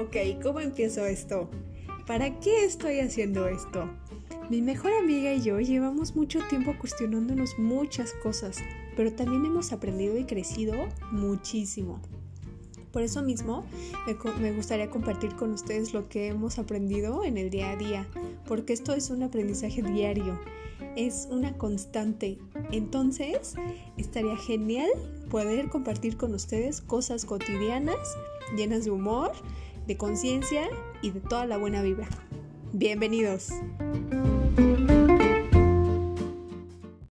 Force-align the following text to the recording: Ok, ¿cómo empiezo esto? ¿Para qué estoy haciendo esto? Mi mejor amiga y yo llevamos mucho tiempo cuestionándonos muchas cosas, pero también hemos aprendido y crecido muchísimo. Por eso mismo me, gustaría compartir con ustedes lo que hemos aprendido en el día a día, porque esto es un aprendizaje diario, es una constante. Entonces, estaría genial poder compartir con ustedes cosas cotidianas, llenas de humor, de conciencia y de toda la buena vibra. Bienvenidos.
Ok, 0.00 0.42
¿cómo 0.42 0.58
empiezo 0.58 1.06
esto? 1.06 1.48
¿Para 2.04 2.40
qué 2.40 2.64
estoy 2.64 2.98
haciendo 2.98 3.46
esto? 3.46 3.88
Mi 4.50 4.60
mejor 4.60 4.92
amiga 4.92 5.32
y 5.32 5.40
yo 5.40 5.60
llevamos 5.60 6.16
mucho 6.16 6.40
tiempo 6.48 6.74
cuestionándonos 6.76 7.60
muchas 7.60 8.12
cosas, 8.14 8.58
pero 8.96 9.12
también 9.12 9.46
hemos 9.46 9.72
aprendido 9.72 10.18
y 10.18 10.24
crecido 10.24 10.74
muchísimo. 11.12 12.00
Por 12.90 13.02
eso 13.02 13.22
mismo 13.22 13.64
me, 14.40 14.52
gustaría 14.52 14.90
compartir 14.90 15.36
con 15.36 15.52
ustedes 15.52 15.94
lo 15.94 16.08
que 16.08 16.26
hemos 16.26 16.58
aprendido 16.58 17.22
en 17.22 17.38
el 17.38 17.50
día 17.50 17.70
a 17.70 17.76
día, 17.76 18.08
porque 18.46 18.72
esto 18.72 18.94
es 18.94 19.10
un 19.10 19.22
aprendizaje 19.22 19.80
diario, 19.80 20.40
es 20.96 21.28
una 21.30 21.56
constante. 21.56 22.38
Entonces, 22.72 23.54
estaría 23.96 24.36
genial 24.36 24.90
poder 25.30 25.68
compartir 25.68 26.16
con 26.16 26.34
ustedes 26.34 26.80
cosas 26.80 27.24
cotidianas, 27.24 27.96
llenas 28.56 28.84
de 28.84 28.90
humor, 28.90 29.32
de 29.86 29.96
conciencia 29.96 30.68
y 31.02 31.10
de 31.10 31.20
toda 31.20 31.46
la 31.46 31.56
buena 31.56 31.82
vibra. 31.82 32.08
Bienvenidos. 32.72 33.50